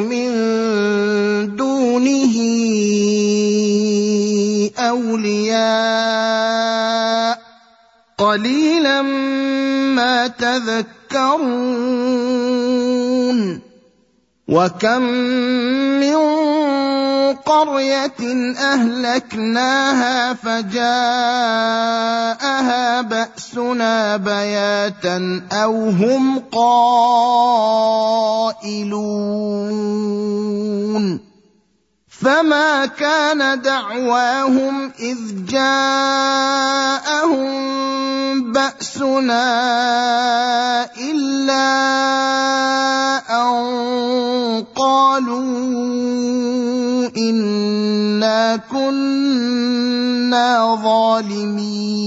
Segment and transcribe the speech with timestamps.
[0.00, 0.30] من
[1.56, 2.36] دونه
[4.78, 6.10] أولياء.
[8.18, 10.90] قليلا ما تذكرون.
[14.50, 15.02] وكم
[16.02, 16.16] من
[17.34, 18.20] قريه
[18.58, 20.80] اهلكناها فجاءها
[23.00, 26.80] باسنا بياتا أو هم قائلون
[32.20, 36.90] فما كان دعواهم اذ جاءهم
[38.52, 39.44] باسنا
[41.00, 41.70] الا
[43.30, 45.50] ان قالوا
[47.16, 50.10] انا كنا
[50.84, 52.00] ظالمين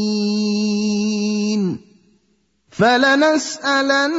[2.77, 4.13] فلنسألن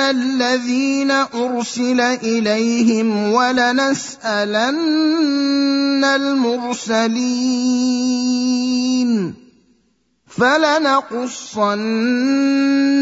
[0.00, 4.84] الذين أرسل إليهم ولنسألن
[6.04, 7.46] المرسلين
[10.36, 11.76] فلنقصن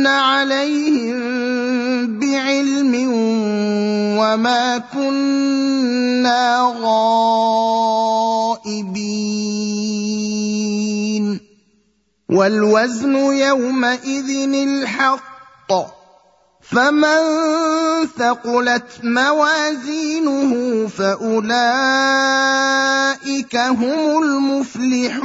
[0.07, 1.17] عليهم
[2.19, 2.95] بعلم
[4.19, 8.25] وما كنا غائبين
[12.35, 15.73] والوزن يومئذ الحق.
[16.61, 17.21] فمن
[18.19, 20.53] ثقلت موازينه
[20.89, 21.57] فأولئك
[23.57, 25.25] هم المفلحون.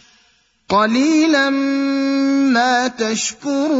[0.71, 3.71] قليلا ما تشكرون.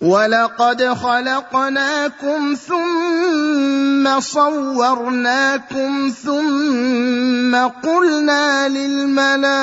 [0.00, 9.56] ولقد خلقناكم ثم صورناكم ثم قلنا للملائكه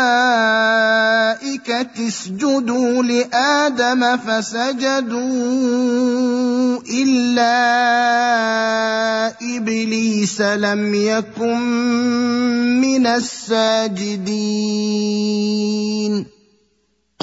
[2.07, 5.19] اسجدوا لادم فسجدوا
[6.89, 7.53] الا
[9.57, 11.59] ابليس لم يكن
[12.81, 14.33] من الساجدين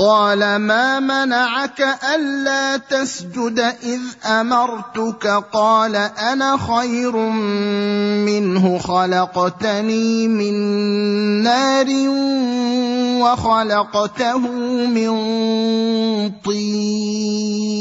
[0.01, 1.81] قال ما منعك
[2.15, 7.17] ألا تسجد إذ أمرتك؟ قال أنا خير
[8.25, 10.55] منه خلقتني من
[11.43, 11.87] نار
[13.21, 14.39] وخلقته
[14.87, 15.11] من
[16.45, 17.81] طين.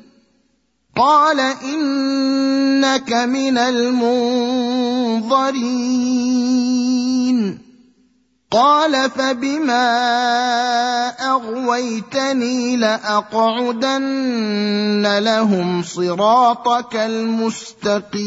[0.95, 4.31] قال انك من المنظرين
[8.51, 9.87] قال فبما
[11.09, 14.01] اغويتني لاقعدن
[15.19, 18.21] لهم صراطك المستقيم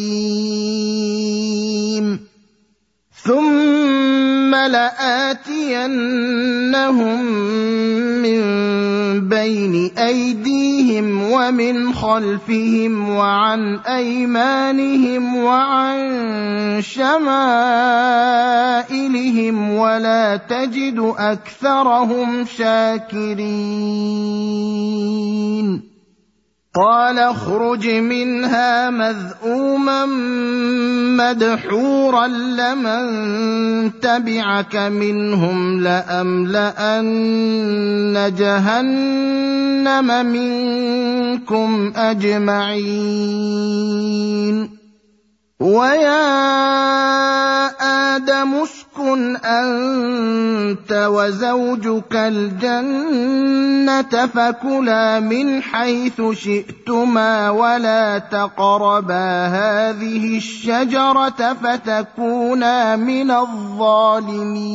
[3.25, 5.95] ثم لآتينهم
[8.23, 8.41] من
[9.29, 15.99] بين أيديهم ومن خلفهم وعن أيمانهم وعن
[16.83, 17.25] شمائلهم
[19.71, 23.55] ولا تجد أكثرهم شاكرين
[26.75, 30.07] قال اخرج منها مذءوما
[31.15, 37.15] مدحورا لمن تبعك منهم لأملأن
[38.39, 43.45] جهنم منكم أجمعين.
[45.61, 46.25] ويا
[48.17, 48.65] آدم
[49.45, 53.47] أنت وزوجك الجنة
[54.27, 64.75] فكلا من حيث شئتما ولا تقربا هذه الشجرة فتكونا من الظالمين.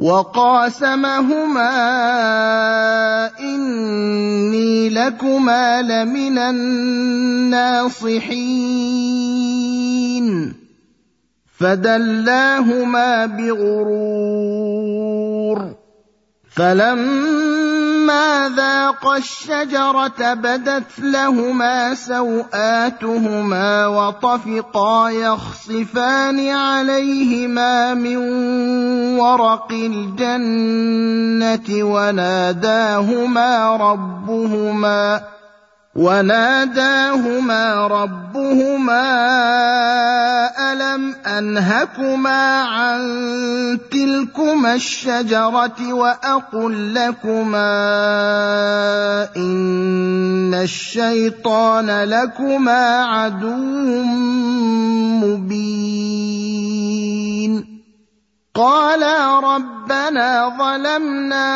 [0.00, 1.70] وقاسمهما
[3.40, 7.86] إني لكما لمن الناصحين.
[11.58, 14.16] فدلاهما بغرور.
[16.56, 28.16] فلما ذاقا الشجرة بدت لهما سوآتهما وطفقا يخصفان عليهما من
[29.18, 35.35] ورق الجنة وناداهما ربهما
[35.96, 39.02] وناداهما ربهما
[40.72, 43.00] ألم أنهكما عن
[43.90, 47.68] تلكما الشجرة وأقل لكما
[49.36, 53.56] إن الشيطان لكما عدو
[55.24, 56.56] مبين
[58.56, 61.48] قالا ربنا ظلمنا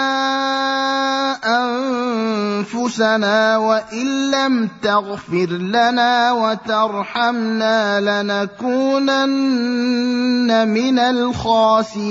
[2.61, 9.09] أنفسنا وإن لم تغفر لنا وترحمنا لنكونن
[10.69, 12.11] من الخاسرين.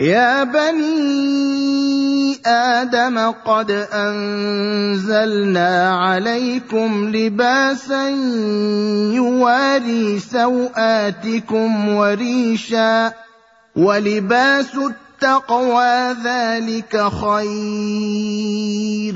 [0.00, 8.08] يا بني آدم قد أنزلنا عليكم لباسا
[9.12, 13.12] يواري سوآتكم وريشا
[13.76, 19.14] ولباس التقوى ذلك خير.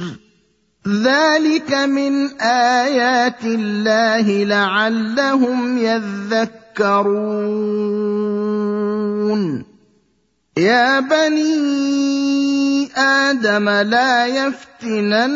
[0.89, 7.35] ذلك من آيات الله لعلهم يذكرون.
[10.57, 12.45] يا بني
[12.97, 15.35] آدم لا يفتننكم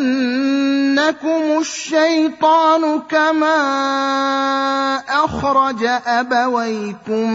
[1.59, 3.57] الشيطان كما
[5.09, 7.33] أخرج أبويكم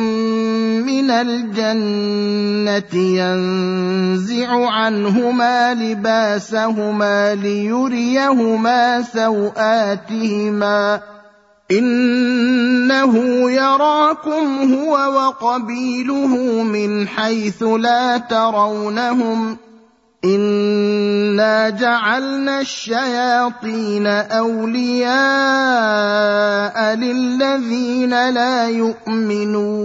[0.86, 11.00] من الجنة ينزع عنهما لباسهما ليريهما سوآتهما
[11.70, 13.16] إنه
[13.50, 19.56] يراكم هو وقبيله من حيث لا ترونهم
[20.24, 25.14] إنا جعلنا الشياطين أولياء
[26.94, 29.84] للذين لا يؤمنون.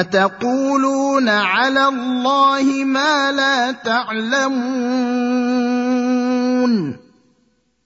[0.00, 5.04] أتقولون على الله ما لا تعلمون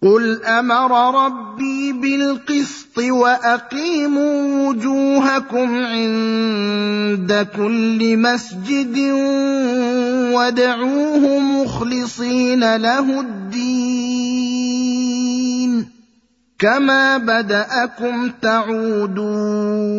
[0.03, 8.99] قل أمر ربي بالقسط وأقيموا وجوهكم عند كل مسجد
[10.33, 14.49] وادعوه مخلصين له الدين
[16.59, 19.99] كما بدأكم تعودون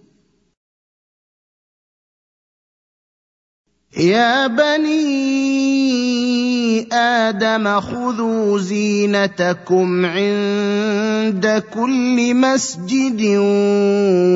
[3.97, 5.01] يا بني
[6.93, 13.21] آدم خذوا زينتكم عند كل مسجد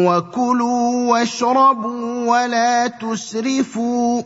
[0.06, 4.22] وكلوا واشربوا ولا تسرفوا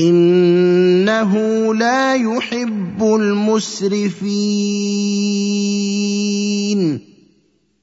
[0.00, 1.34] إنه
[1.74, 4.16] لا يحب المسرفين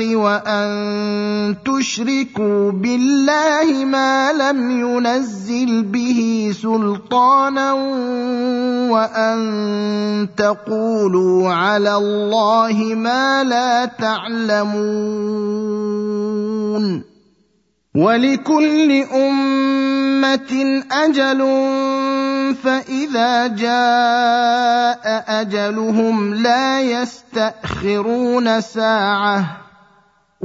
[0.00, 7.72] وأن تشركوا بالله ما لم ينزل به سلطانا
[8.92, 14.96] وأن تقولوا على الله ما لا تعلمون
[17.96, 21.40] ولكل أمة أجل
[22.62, 29.65] فإذا جاء أجلهم لا يستأخرون ساعة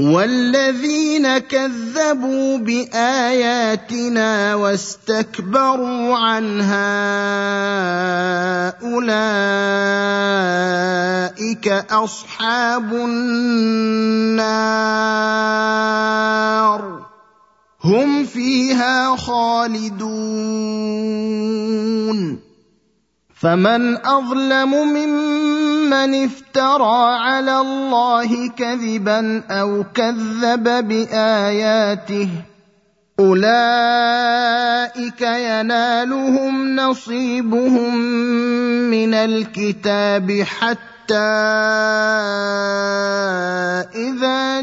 [0.00, 6.94] والذين كذبوا باياتنا واستكبروا عنها
[8.82, 9.28] اولئك
[11.90, 14.34] اصحاب النار
[17.84, 20.04] هم فيها خالدون
[23.44, 32.28] فمن أظلم ممن افترى على الله كذبا أو كذب بآياته
[33.20, 37.96] أولئك ينالهم نصيبهم
[38.90, 41.14] من الكتاب حتى
[43.94, 44.60] إذا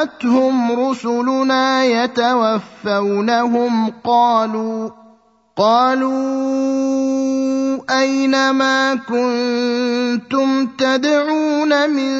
[0.00, 5.03] جاءتهم رسلنا يتوفونهم قالوا
[5.56, 7.44] قالوا
[7.90, 12.12] أين ما كنتم تدعون من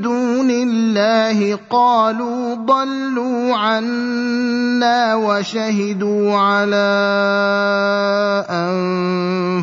[0.00, 6.92] دون الله قالوا ضلوا عنا وشهدوا على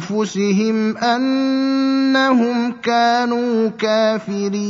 [0.07, 4.69] أنفسهم أنهم كانوا كافرين.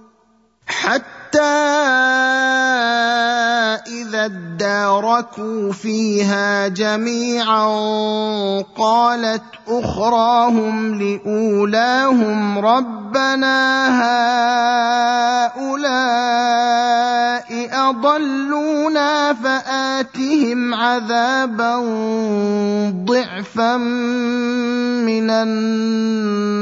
[0.71, 1.41] حتى
[3.87, 7.65] إذا اداركوا فيها جميعا
[8.77, 13.87] قالت أخراهم لأولاهم ربنا
[15.51, 16.31] هؤلاء
[17.89, 21.77] أضلونا فآتهم عذابا
[23.05, 26.61] ضعفا من النار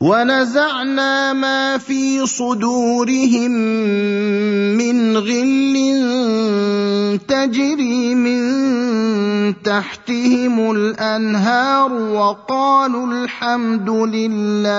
[0.00, 3.50] ونزعنا ما في صدورهم
[4.78, 5.74] من غل
[7.28, 8.42] تجري من
[9.62, 14.78] تحتهم الأنهار وقالوا الحمد لله.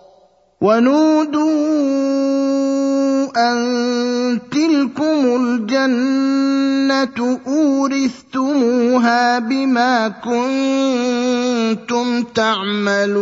[0.61, 1.41] ونودوا
[3.37, 13.21] أن تلكم الجنة أورثتموها بما كنتم تعملون.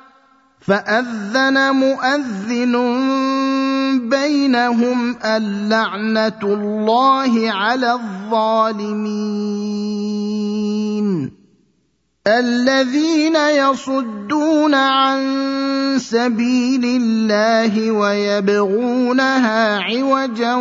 [0.61, 2.75] فأذن مؤذن
[4.09, 9.41] بينهم اللعنة الله على الظالمين.
[12.27, 15.19] الذين يصدون عن
[15.97, 20.55] سبيل الله ويبغونها عوجا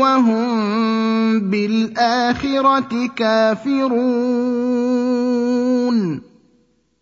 [0.00, 3.88] وهم بالآخرة كافرون.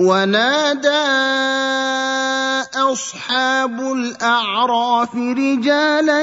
[0.00, 1.06] ونادى
[2.76, 6.22] أصحاب الأعراف رجالا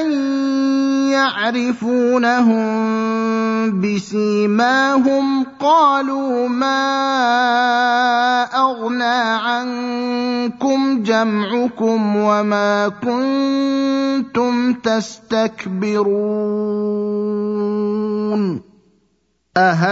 [1.10, 2.64] يعرفونهم
[3.80, 6.84] بسيماهم قالوا ما
[8.44, 16.14] أغنى عنكم جمعكم وما كنتم تستكبرون
[19.56, 19.84] أهؤلاء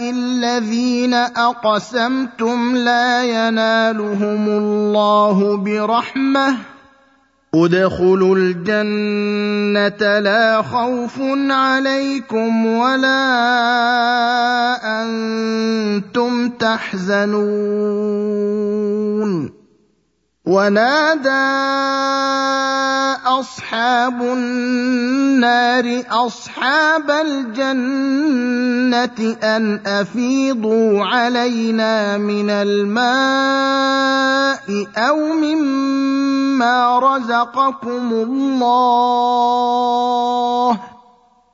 [0.00, 6.56] الذين أقسمتم لا ينالهم الله برحمة؟
[7.54, 13.20] ادخلوا الجنة لا خوف عليكم ولا
[15.02, 17.24] أنتم تحزنون.
[20.44, 21.44] ونادى
[23.24, 28.56] أصحاب النار أصحاب الجنة
[29.42, 33.44] أن أفيضوا علينا من الماء
[34.96, 39.34] أو مما رزقكم الله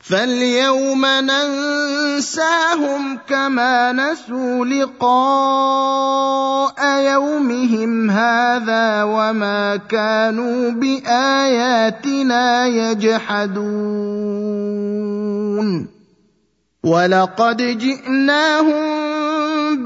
[0.00, 2.78] فاليوم ننساهم
[3.28, 5.98] كما نسوا لقاء
[7.12, 14.18] يومهم هذا وما كانوا باياتنا يجحدون
[16.84, 18.97] ولقد جئناهم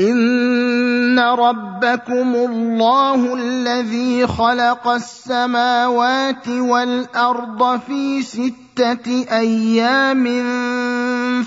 [0.00, 8.69] ان ربكم الله الذي خلق السماوات والارض في سته
[9.30, 10.24] أيام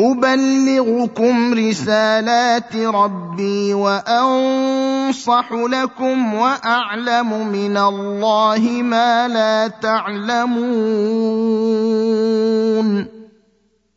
[0.00, 10.86] ابلغكم رسالات ربي وانصح لكم واعلم من الله ما لا تعلمون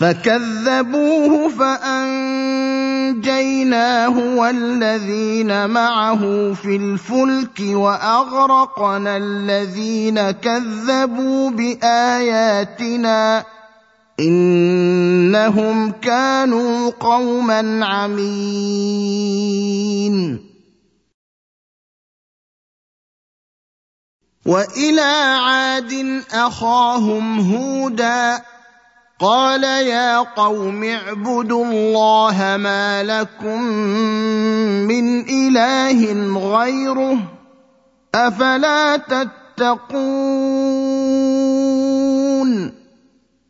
[0.00, 2.36] فكذبوه فأنجيناه
[4.36, 13.04] والذين معه في الفلك وأغرقنا الذين كذبوا بآياتنا
[14.20, 19.30] إنهم كانوا قوما عمين.
[24.46, 28.40] وإلى عاد أخاهم هودا
[29.20, 33.62] قال يا قوم اعبدوا الله ما لكم
[34.88, 36.12] من إله
[36.56, 37.18] غيره
[38.14, 40.00] أفلا تتقون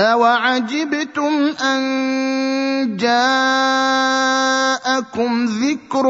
[0.00, 3.24] اوعجبتم ان جاءكم
[5.44, 6.06] ذكر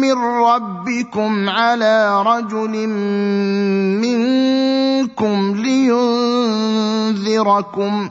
[0.00, 2.88] من ربكم على رجل
[3.98, 5.54] منكم
[7.16, 8.10] لينذركم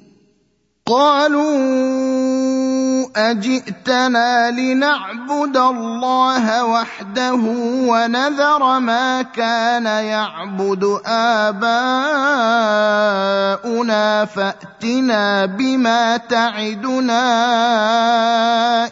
[0.85, 1.51] قالوا
[3.15, 7.41] أجئتنا لنعبد الله وحده
[7.87, 11.85] ونذر ما كان يعبد آباؤنا
[14.25, 17.25] فأتنا بما تعدنا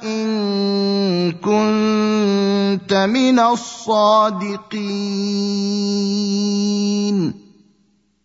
[0.04, 4.70] إن كنت من الصادقين.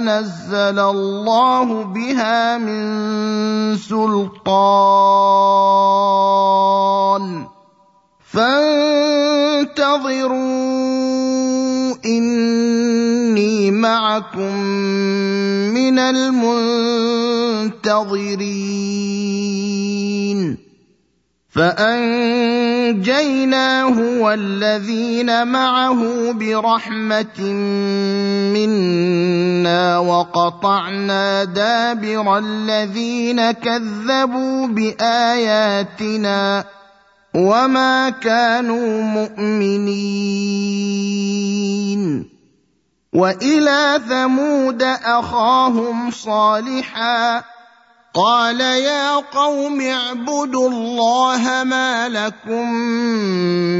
[0.00, 4.42] نزل الله بها من سلطان.
[8.32, 8.72] فانتظروا
[12.04, 14.56] اني معكم
[15.74, 17.72] من المنتظرين.
[17.82, 20.61] منتظرين
[21.52, 23.18] فأنجيناه
[24.20, 27.40] والذين معه برحمة
[28.56, 36.64] منا وقطعنا دابر الذين كذبوا بآياتنا
[37.34, 40.52] وما كانوا مؤمنين
[43.12, 47.51] وإلى ثمود أخاهم صالحا
[48.14, 52.72] قال يا قوم اعبدوا الله ما لكم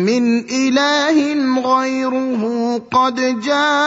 [0.08, 1.16] من إله
[1.60, 2.42] غيره
[2.92, 3.82] قد جاءتكم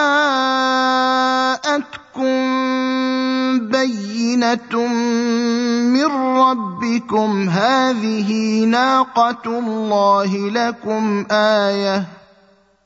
[3.69, 4.87] بينة
[5.81, 7.49] من ربكم.
[7.49, 12.14] هذه ناقة الله لكم آية.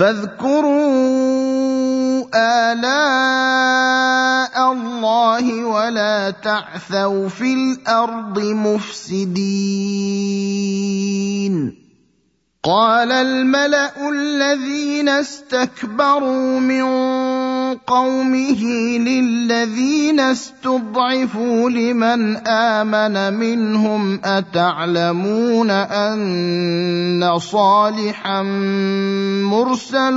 [0.00, 0.80] فاذكروا
[2.72, 3.92] آلاء
[4.72, 9.40] الله ولا تعثوا في الأرض مفسدين.
[12.62, 16.84] قال الملأ الذين استكبروا من
[17.86, 18.62] قومه
[18.98, 28.42] للذين استضعفوا لمن آمن منهم أتعلمون أن صالحا
[29.42, 30.16] مرسل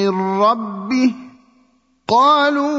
[0.00, 1.14] من ربه؟
[2.08, 2.78] قالوا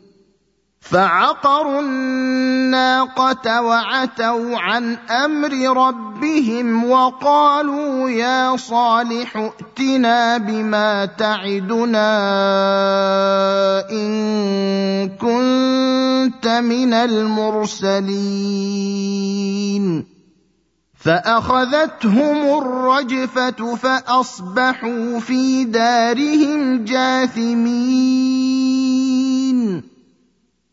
[0.91, 5.53] فعقروا الناقة وعتوا عن أمر
[5.87, 12.11] ربهم وقالوا يا صالح ائتنا بما تعدنا
[13.91, 18.11] إن كنت من المرسلين.
[20.99, 27.91] فأخذتهم الرجفة فأصبحوا في دارهم جاثمين.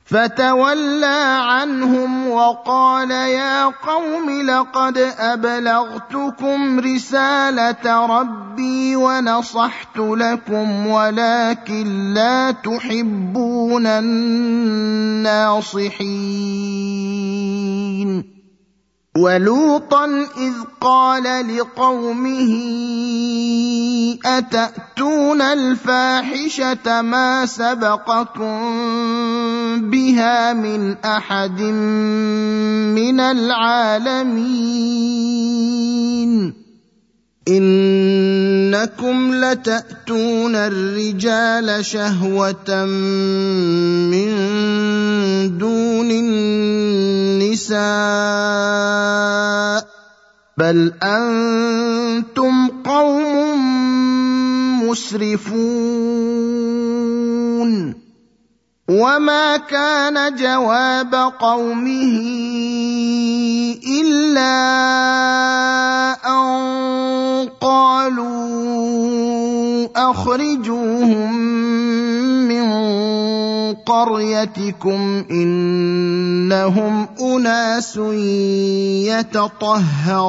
[0.09, 14.79] فتولى عنهم وقال يا قوم لقد أبلغتكم رسالة ربي ونصحت لكم ولكن لا تحبون الناصحين.
[19.19, 20.05] ولوطا
[20.39, 22.53] إذ قال لقومه
[24.27, 28.59] أتأتون الفاحشة ما سبقكم
[29.91, 31.61] بها من أحد
[32.95, 34.69] من العالمين؟
[37.49, 42.85] إنكم لتأتون الرجال شهوة
[44.13, 44.29] من
[45.59, 47.79] دون النساء
[50.59, 53.39] بل أنتم قوم
[54.89, 55.79] مسرفون
[58.89, 62.17] وما كان جواب قومه
[63.85, 64.57] الا
[66.25, 68.89] ان قالوا
[69.97, 71.35] اخرجوهم
[72.49, 72.69] من
[73.75, 77.97] قريتكم انهم اناس
[79.13, 80.29] يتطهرون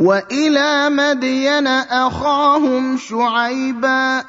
[0.00, 4.24] وإلى مدين أخاهم شعيبا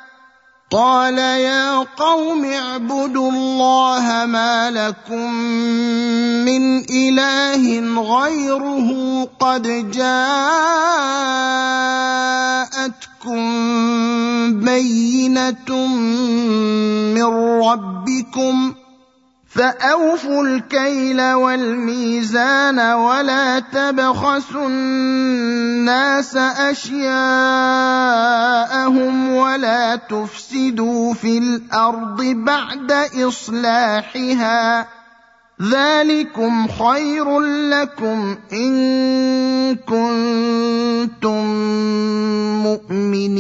[0.72, 5.34] قال يا قوم اعبدوا الله ما لكم
[6.46, 8.90] من إله غيره
[9.40, 10.30] قد جاءتكم
[14.62, 15.88] بينة
[17.16, 17.30] من
[17.64, 18.74] ربكم
[19.50, 27.10] فأوفوا الكيل والميزان ولا تبخسوا الناس أشياءهم
[29.34, 34.88] ولا تفسدوا في الأرض بعد إصلاحها.
[35.62, 41.46] ذلكم خير لكم إن كنتم
[42.64, 43.40] مؤمنين.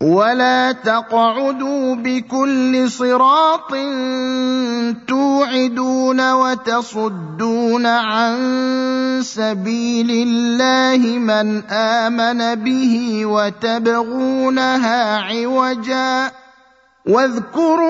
[0.00, 3.72] ولا تقعدوا بكل صراط
[5.08, 8.36] توعدون وتصدون عن
[9.22, 16.32] سبيل الله من امن به وتبغونها عوجا
[17.06, 17.86] واذكروا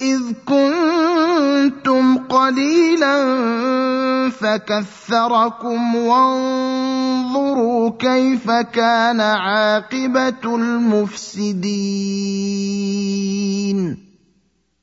[0.00, 3.16] إذ كنتم قليلا
[4.30, 11.66] فكثركم وانظروا كيف كان عاقبة المفسدين.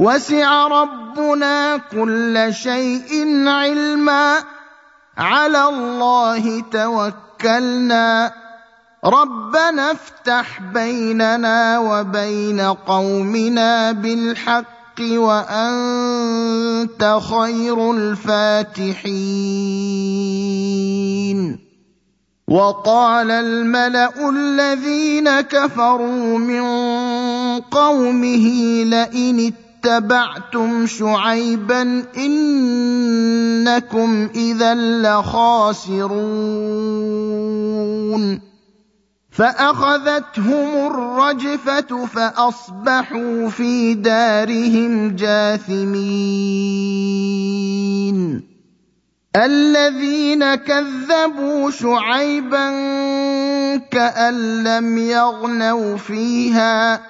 [0.00, 4.42] وسع ربنا كل شيء علما.
[5.18, 8.32] على الله توكلنا.
[9.04, 19.00] ربنا افتح بيننا وبين قومنا بالحق وأنت خير الفاتحين.
[22.48, 26.62] وقال الملأ الذين كفروا من
[27.60, 29.52] قومه لئن
[29.84, 36.10] اتبعتم شعيبا إنكم إذا لخاسرون.
[39.30, 46.50] فأخذتهم الرجفة فأصبحوا في دارهم جاثمين.
[49.36, 52.70] الذين كذبوا شعيبا
[53.78, 57.09] كأن لم يغنوا فيها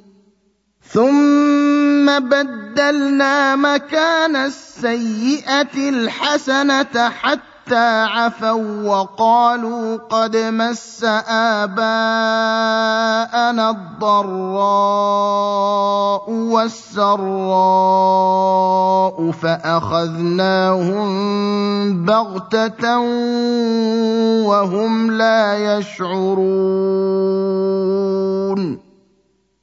[0.93, 11.03] ثم بدلنا مكان السيئه الحسنه حتى عفوا وقالوا قد مس
[11.63, 11.79] اباءنا
[13.69, 14.71] الضراء
[16.29, 17.21] والسراء
[19.31, 21.07] فاخذناهم
[22.05, 22.99] بغته
[24.45, 26.91] وهم لا يشعرون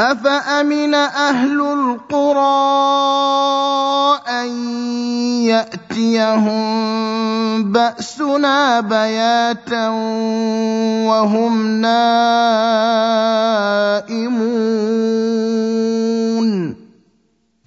[0.00, 2.38] أفأمن أهل القرى
[4.28, 4.48] أن
[5.42, 6.58] يأتيهم
[7.72, 9.88] بأسنا بياتا
[11.08, 11.98] وهم نائمون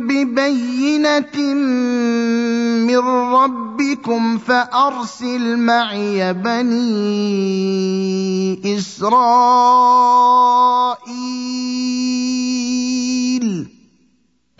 [0.00, 1.36] ببينة
[2.86, 2.98] من
[3.34, 7.42] ربكم فأرسل معي بني
[8.78, 9.82] إسرائيل.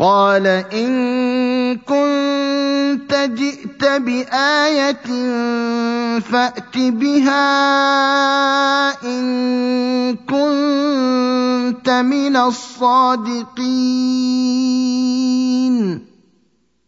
[0.03, 5.07] قال إن كنت جئت بآية
[6.19, 7.39] فأت بها
[9.05, 13.63] إن كنت من الصادقين.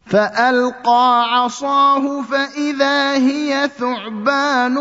[0.06, 4.74] فألقى عصاه فإذا هي ثعبان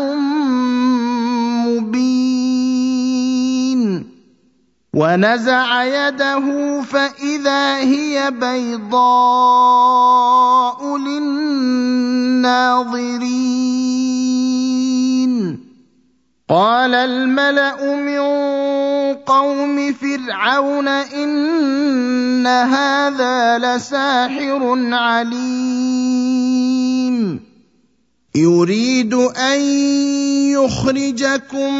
[1.66, 2.54] مبين.
[4.94, 6.46] ونزع يده
[6.82, 8.98] فإذا هي بيضاء
[10.98, 11.64] للناظرين.
[16.48, 18.20] قال الملأ من
[19.14, 26.34] قوم فرعون إن هذا لساحر عليم.
[28.36, 29.60] يريد أن
[30.50, 31.74] يخرجكم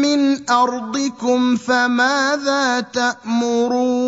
[0.00, 4.00] من أرضكم فماذا تأمرون؟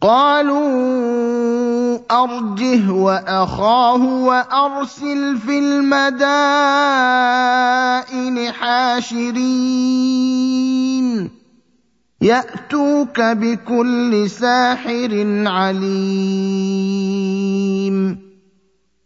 [0.00, 0.60] قالوا
[2.10, 6.12] أرجه وأخاه وأرسل في المدائن
[8.52, 10.20] حاشرين.
[12.22, 17.00] يأتوك بكل ساحر عليم.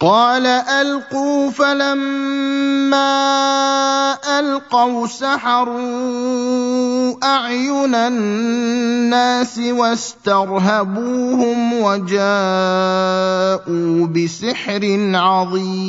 [0.00, 2.98] قال ألقوا فلما
[4.38, 5.78] ألقوا سحروا
[7.24, 10.92] أعين الناس واسترهبوهم
[11.82, 12.86] وجاءوا
[14.06, 15.88] بسحر عظيم.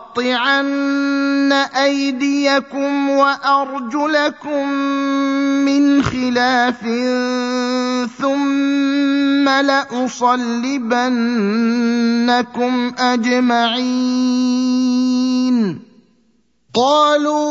[0.17, 4.69] لأقطعن أيديكم وأرجلكم
[5.65, 6.81] من خلاف
[8.19, 10.51] ثم لأصلبنكم
[12.99, 14.11] أجمعين.
[16.73, 17.41] قالوا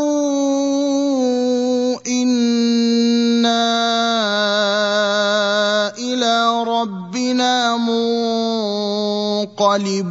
[2.06, 3.60] إنا
[5.98, 7.76] إلى ربنا
[9.46, 10.10] منقلبون.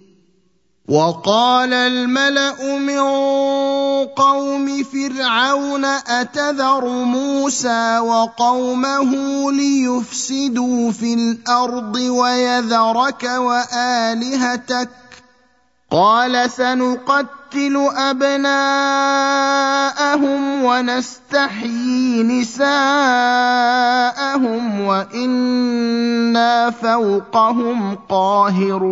[0.89, 2.99] وقال الملأ من
[4.05, 9.11] قوم فرعون أتذر موسى وقومه
[9.51, 14.89] ليفسدوا في الأرض ويذرك وآلهتك
[15.91, 18.51] قال سنقتل أبناءهم
[20.63, 22.71] ونستحيي نساءهم
[24.81, 28.91] وإنا فوقهم قاهرون.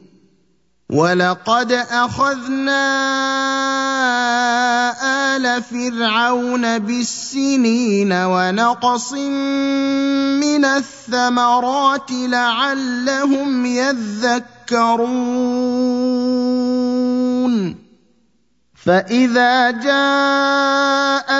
[0.91, 2.83] ولقد اخذنا
[5.35, 15.21] ال فرعون بالسنين ونقص من الثمرات لعلهم يذكرون
[18.85, 19.71] فاذا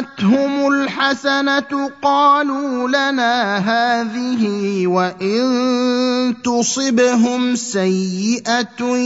[0.02, 8.98] جاءتهم الحسنه قالوا لنا هذه وان تصبهم سيئه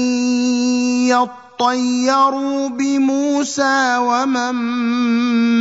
[1.11, 4.55] يطيروا بموسى ومن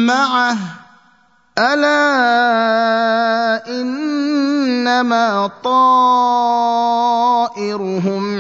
[0.07, 0.84] معه
[1.59, 1.95] ألا
[3.71, 6.41] إنما طائرهم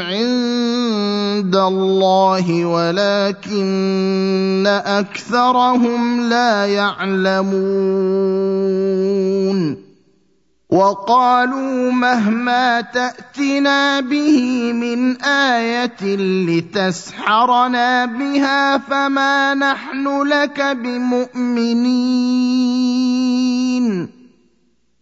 [0.01, 7.55] عند الله ولكن أكثرهم لا يعلمون.
[10.75, 16.16] وقالوا مهما تأتنا به من آية
[16.47, 21.85] لتسحرنا بها فما نحن لك بمؤمنين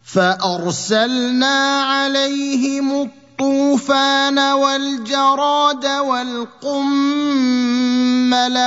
[0.05, 6.59] فأرسلنا عليهم الطوفان والجراد والقمل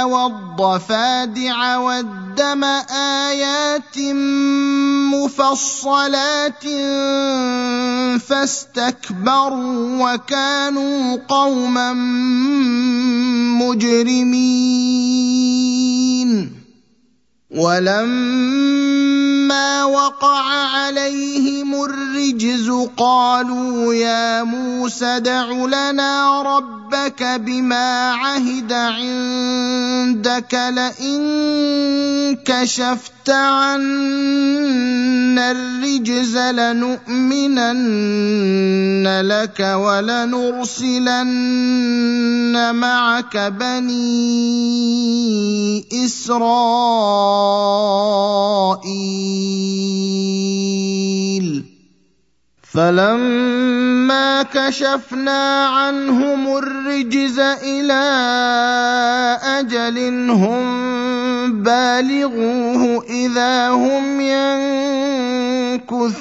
[0.03, 2.63] والضفادع والدم
[2.93, 3.97] آيات
[5.13, 6.63] مفصلات
[8.21, 11.93] فاستكبروا وكانوا قوما
[13.61, 14.65] مجرمين.
[17.55, 19.45] ولما
[19.83, 20.43] وقع
[20.75, 34.85] عليهم الرجز قالوا يا موسى دع لنا ربك بما عهد عندك لئن كشفت عنا
[35.51, 37.85] الرجز لنؤمنن
[39.21, 41.15] لك ولنرسلن
[42.75, 44.25] معك بني
[46.05, 46.95] إسرائيل.
[52.75, 58.03] فلما كشفنا عنهم الرجز إلى
[59.43, 60.65] أجل هم
[61.63, 64.21] بالغوه اذا هم
[65.81, 66.15] ينكثون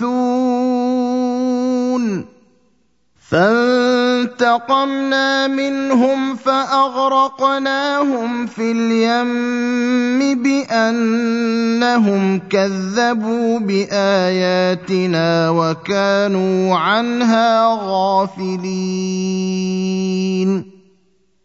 [3.34, 8.06] فانتقمنا منهم فأغرقناهم
[8.46, 18.74] في اليم بأنهم كذبوا بآياتنا وكانوا عنها غافلين.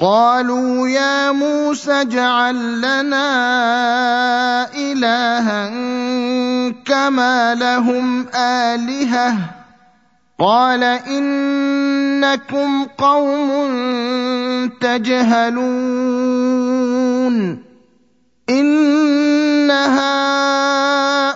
[0.00, 3.28] قالوا يا موسى اجعل لنا
[4.74, 5.68] إلها
[6.84, 9.36] كما لهم آلهة.
[10.38, 13.50] قال إنكم قوم
[14.80, 15.58] تجهلون.
[18.50, 21.07] إن هؤلاء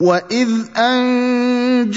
[0.00, 1.92] واذ انجيناكم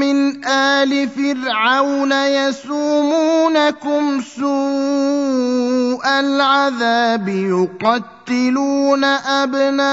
[0.00, 9.04] من ال فرعون يسومونكم سوء العذاب يقتلون
[9.44, 9.84] ابناءكم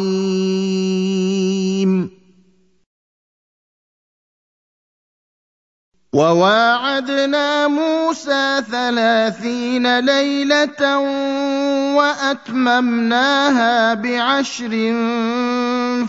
[6.13, 10.99] وواعدنا موسى ثلاثين ليلة
[11.97, 14.95] وأتممناها بعشر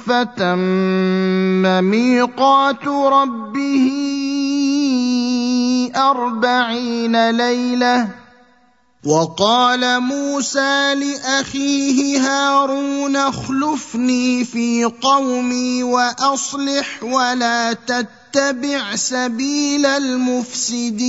[0.08, 3.92] فتم ميقات ربه
[5.96, 8.21] أربعين ليلة
[9.06, 21.02] وقال موسى لأخيه هارون اخلفني في قومي وأصلح ولا تتبع سبيل المفسدين.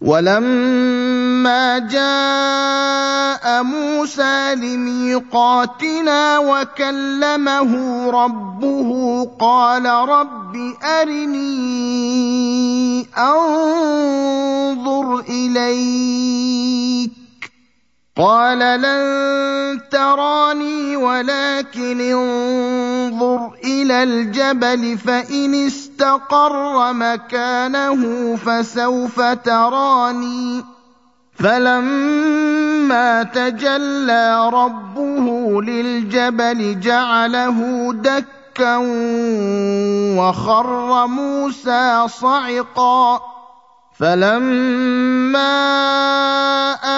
[0.00, 7.72] ولما جاء موسى لميقاتنا وكلمه
[8.10, 9.03] ربه
[9.40, 12.14] قال رب أرني
[13.18, 17.10] أنظر إليك.
[18.16, 30.64] قال لن تراني ولكن انظر إلى الجبل فإن استقر مكانه فسوف تراني.
[31.38, 38.43] فلما تجلى ربه للجبل جعله دكا
[40.18, 43.20] وخر موسى صعقا
[43.98, 45.54] فلما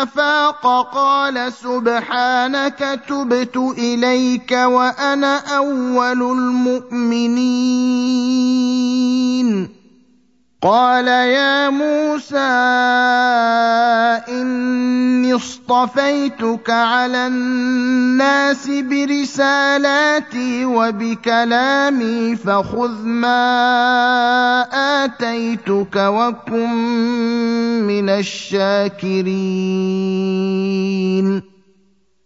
[0.02, 7.36] أفاق قال سبحانك تبت إليك وأنا أول المؤمنين
[10.66, 12.36] قال يا موسى
[14.28, 24.66] إني اصطفيتك على الناس برسالاتي وبكلامي فخذ ما
[25.04, 26.70] آتيتك وكن
[27.86, 29.26] من الشاكرين.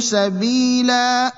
[0.00, 1.32] سبيلا.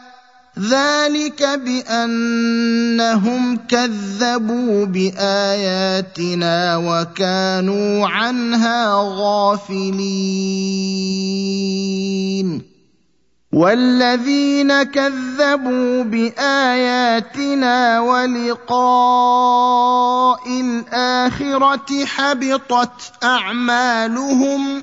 [0.58, 10.34] ذلك بأنهم كذبوا بآياتنا وكانوا عنها غافلين.
[13.54, 18.74] والذين كذبوا بآياتنا ولقاء
[20.60, 24.82] الآخرة حبطت أعمالهم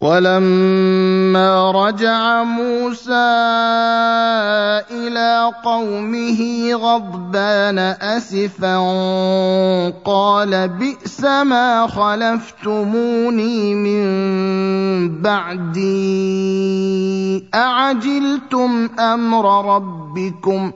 [0.00, 3.12] ولما رجع موسى
[4.92, 8.76] إلى قومه غضبان أسفا
[10.04, 14.02] قال بئس ما خلفتموني من
[15.22, 15.86] بعدي
[17.54, 20.72] أعجلتم أمر ربكم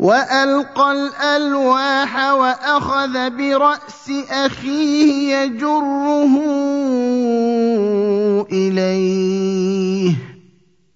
[0.00, 6.34] وألقى الألواح وأخذ برأس أخيه يجره
[8.52, 10.29] إليه.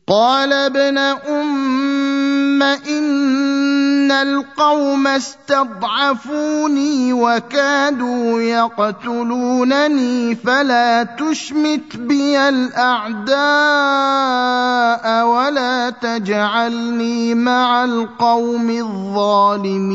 [0.06, 13.34] قال ابن أم إن القوم استضعفوني وكادوا يقتلونني فلا تشمت بي الأعداء
[15.26, 19.94] ولا تجعلني مع القوم الظالمين.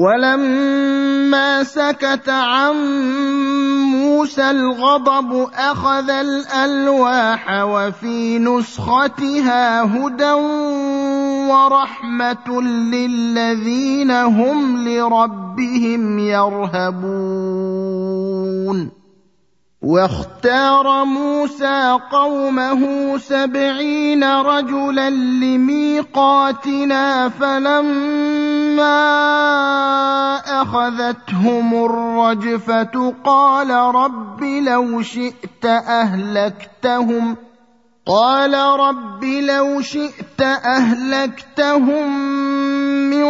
[0.00, 2.76] ولما سكت عن
[3.96, 10.32] موسى الغضب أخذ الألواح وفي نسختها هدى
[11.48, 17.46] ورحمة للذين هم لربهم يرهبون.
[19.86, 22.82] واختار موسى قومه
[23.18, 28.96] سبعين رجلا لميقاتنا فلما
[30.62, 37.36] أخذتهم الرجفة قال رب لو شئت أهلكتهم
[38.06, 42.10] قال رب لو شئت أهلكتهم
[43.10, 43.26] من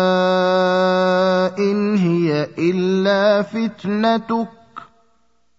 [1.59, 4.64] إن هي إلا فتنتك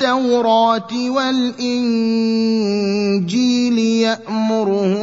[0.00, 1.68] التوراه والإنجيل
[3.78, 4.96] يأمرهم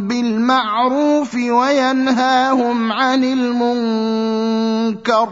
[0.00, 5.28] بالمعروف وينهاهم عن المنكر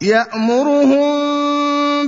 [0.00, 1.36] يأمرهم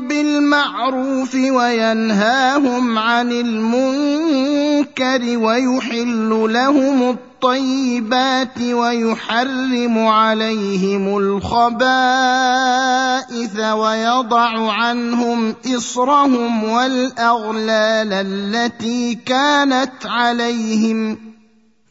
[0.08, 4.98] بالمعروف وينهاهم عن المنكر
[5.38, 11.60] ويحل لهم الطيبات ويحرم عليهم الخبائث
[13.60, 21.27] ويضع عنهم إصرهم والأغلال التي كانت عليهم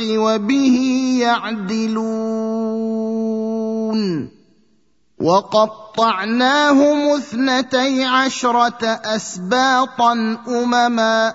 [0.00, 0.78] وبه
[1.20, 2.32] يعدلون.
[5.22, 10.12] وقطعناهم اثنتي عشرة اسباطا
[10.48, 11.34] أمما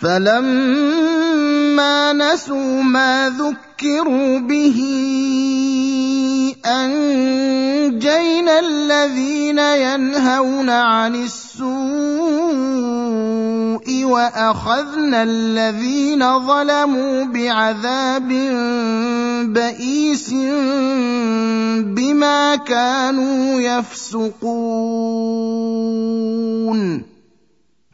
[0.00, 4.78] فلما نسوا ما ذكروا به
[6.66, 11.68] أنجينا الذين ينهون عن السوء
[14.04, 18.28] وأخذنا الذين ظلموا بعذاب
[19.52, 20.30] بئيس
[21.82, 24.38] بما كانوا يفسقون.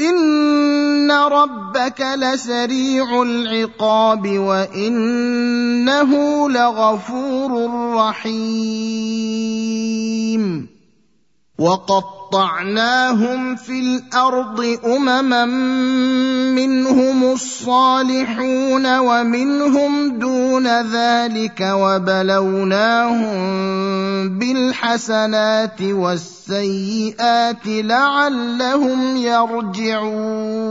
[0.00, 6.10] ان ربك لسريع العقاب وانه
[6.50, 9.20] لغفور رحيم
[11.60, 15.44] وقطعناهم في الأرض أمما
[16.54, 23.40] منهم الصالحون ومنهم دون ذلك وبلوناهم
[24.38, 30.70] بالحسنات والسيئات لعلهم يرجعون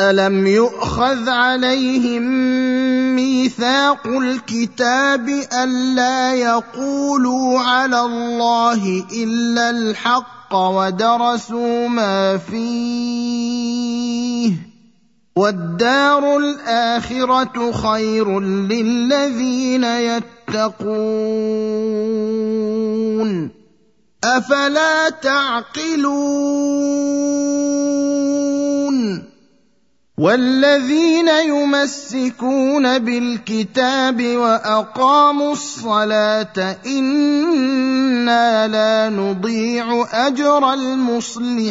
[0.00, 2.22] الم يؤخذ عليهم
[3.16, 5.28] ميثاق الكتاب
[5.64, 13.70] الا يقولوا على الله الا الحق ودرسوا ما فيه
[15.36, 21.10] والدار الاخره خير للذين يتقون
[24.24, 26.50] افلا تعقلون
[30.20, 41.70] والذين يمسكون بالكتاب وأقاموا الصلاة إنا لا نضيع أجر المصلحين.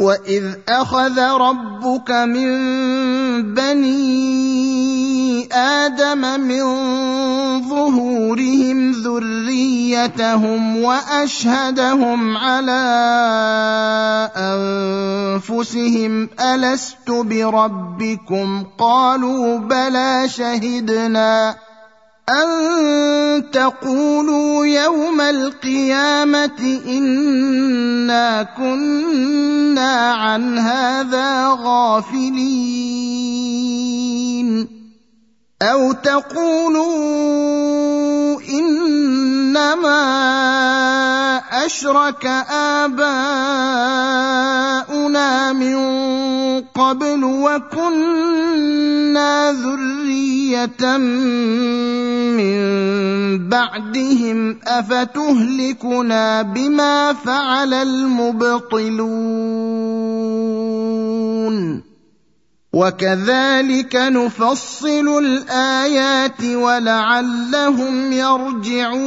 [0.00, 2.50] وإذ أخذ ربك من
[3.54, 6.64] بني آدم من
[7.68, 12.84] ظهورهم ذريتهم وأشهدهم على
[14.36, 21.67] أنفسهم ألست بربكم؟ قالوا بلى شهدنا.
[22.28, 32.38] أن تقولوا يوم القيامة إنا كنا عن هذا غافلين.
[35.62, 36.88] أو تقولوا
[38.40, 39.98] إنما
[41.66, 42.26] أشرك
[42.86, 43.08] آباؤنا
[45.52, 45.78] من
[46.74, 48.52] قبل وكنا
[49.52, 50.96] ذرية
[52.38, 52.58] من
[53.48, 59.08] بعدهم أفتهلكنا بما فعل المبطلون
[62.78, 68.98] وكذلك نفصل الآيات ولعلهم يرجعون.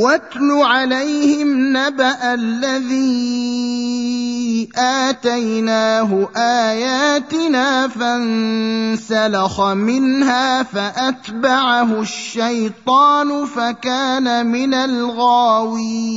[0.00, 3.36] واتل عليهم نبأ الذي
[4.76, 16.16] آتيناه آياتنا فانسلخ منها فأتبعه الشيطان فكان من الغاوين.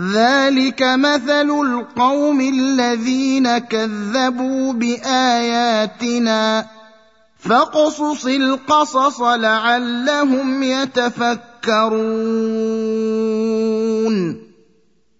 [0.00, 6.66] ذلك مثل القوم الذين كذبوا باياتنا
[7.38, 12.10] فاقصص القصص لعلهم يتفكرون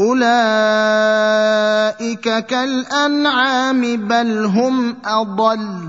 [0.00, 0.26] اولئك
[2.46, 5.88] كالانعام بل هم اضل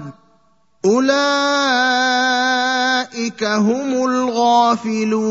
[0.85, 1.13] اولئك
[3.43, 5.29] هم الغافلون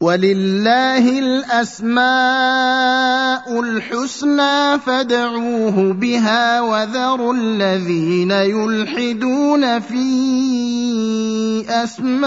[0.00, 2.02] ولله الاسماء
[3.60, 10.02] الحسنى فادعوه بها وذروا الذين يلحدون في
[11.70, 12.22] اسمائه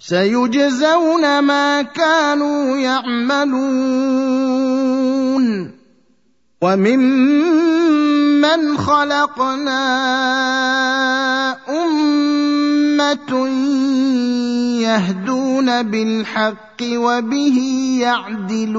[0.00, 4.18] سيجزون ما كانوا يعملون.
[6.62, 7.98] وممن
[8.78, 9.80] خلقنا
[11.68, 13.48] أمة
[14.80, 17.58] يهدون بالحق وبه
[18.00, 18.78] يعدلون.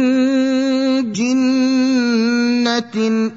[1.01, 2.83] جنه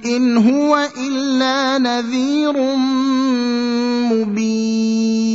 [0.07, 2.77] ان هو الا نذير
[4.13, 5.35] مبين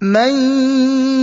[0.00, 0.32] من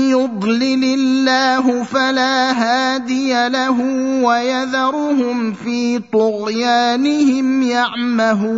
[0.09, 3.81] يضلل الله فلا هادي له
[4.23, 8.57] ويذرهم في طغيانهم يعمهون.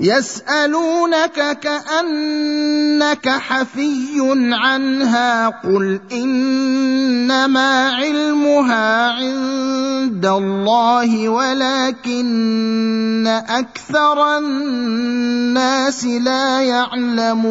[0.00, 4.16] يسألونك كأنك حفي
[4.52, 17.50] عنها قل إنما علمها عند الله ولكن أكثر الناس لا يعلمون.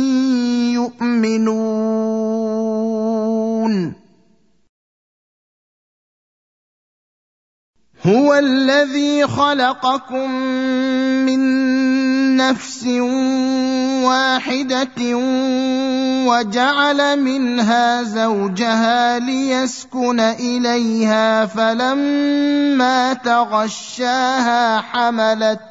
[0.73, 2.01] يؤمنون.
[8.05, 10.31] هو الذي خلقكم
[11.25, 11.41] من
[12.37, 12.87] نفس
[14.03, 15.15] واحدة
[16.25, 25.70] وجعل منها زوجها ليسكن إليها فلما تغشاها حملت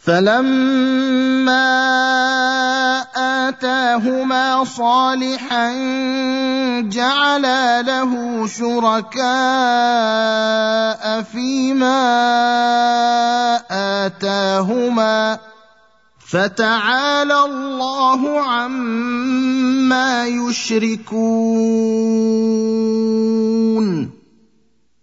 [0.00, 1.60] فلما
[3.48, 5.72] اتاهما صالحا
[6.88, 9.22] جعلا له شركاء
[11.22, 12.00] فيما
[14.06, 15.38] اتاهما
[16.28, 21.70] فتعالى الله عما يشركون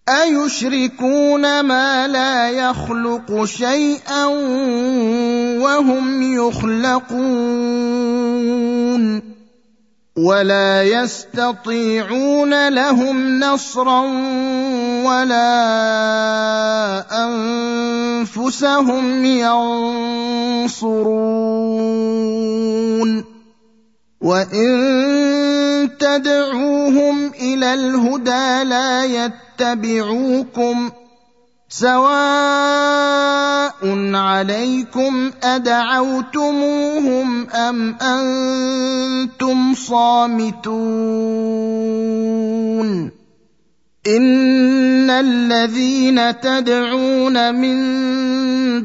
[0.09, 4.25] أيشركون ما لا يخلق شيئا
[5.59, 7.67] وهم يخلقون
[10.17, 14.01] ولا يستطيعون لهم نصرا
[15.05, 15.53] ولا
[18.31, 20.87] أنفسهم ينصرون
[24.21, 30.91] وان تدعوهم إلى الهدى لا يتبعوكم
[31.69, 33.07] سواء
[34.15, 37.09] عليكم ادعوتموهم
[37.49, 40.67] ام أنتم صامتون
[44.07, 47.77] ان الذين تدعون من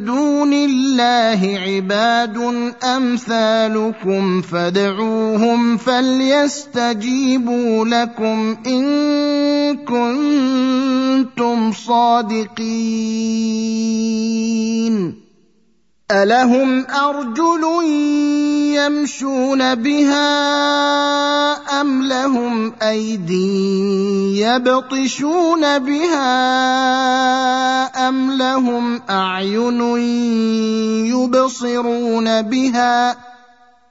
[0.04, 2.38] دون الله عباد
[2.84, 7.24] امثالكم فادعوهم فليستجيبوا
[7.86, 12.82] لكم ان كنتم صادقين
[16.10, 17.64] الهم ارجل
[18.76, 20.20] يمشون بها
[21.80, 26.32] ام لهم ايدي يبطشون بها
[28.08, 29.80] ام لهم اعين
[31.06, 33.16] يبصرون بها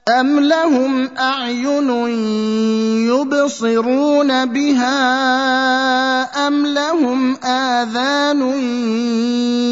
[0.08, 1.90] أم لهم أعين
[3.08, 4.98] يبصرون بها
[6.46, 8.42] أم لهم آذان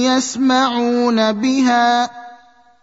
[0.02, 2.10] يسمعون بها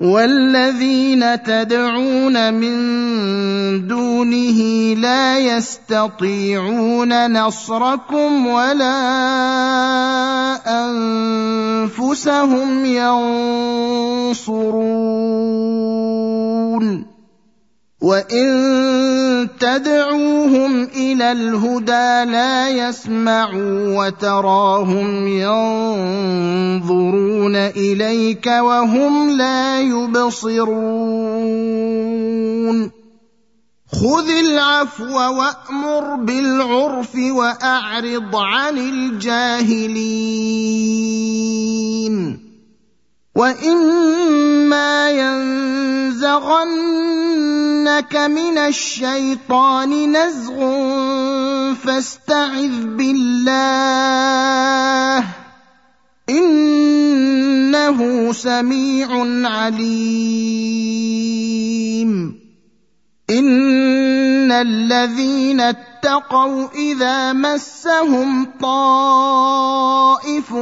[0.00, 2.76] والذين تدعون من
[3.88, 4.60] دونه
[5.00, 9.00] لا يستطيعون نصركم ولا
[11.88, 14.56] انفسهم ينصرون
[18.02, 18.46] وان
[19.58, 25.28] تدعوهم إلى الهدى لا يسمعوا وتراهم
[26.78, 30.96] ينظرون إليك وهم لا يبصرون.
[33.92, 40.06] خذ العفو وأمر بالعرف وأعرض عن الجاهلين.
[43.36, 46.24] واما ينزغنك
[48.16, 50.58] من الشيطان نزغ
[51.74, 53.24] فاستعذ بالله
[56.30, 57.98] انه
[58.32, 59.08] سميع
[59.48, 60.56] عليم.
[63.30, 65.60] ان الذين
[66.06, 70.52] اتقوا إذا مسهم طائف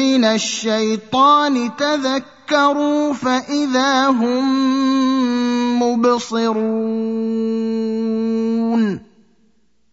[0.00, 4.44] من الشيطان تذكروا فإذا هم
[5.82, 6.60] مبصرون.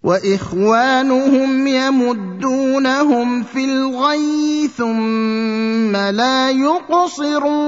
[0.04, 7.68] وإخوانهم يمدونهم في الغي ثم لا يقصرون.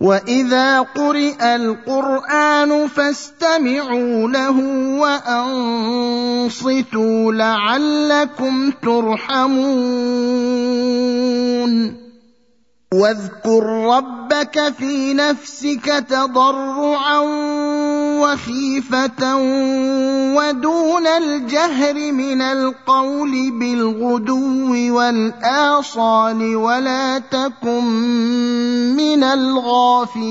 [0.00, 4.56] وإذا قرئ القرآن فاستمعوا له
[6.40, 9.70] وأنصتوا لعلكم ترحمون.
[12.94, 17.18] واذكر ربك في نفسك تضرعا
[18.18, 19.36] وخيفة
[20.36, 27.84] ودون الجهر من القول بالغدو والآصال ولا تكن
[28.96, 30.30] من الغافلين.